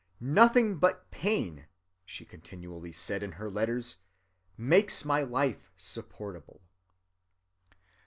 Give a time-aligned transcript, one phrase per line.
[0.19, 1.67] 'Nothing but pain,'
[2.07, 3.97] she continually said in her letters,
[4.57, 6.61] 'makes my life supportable.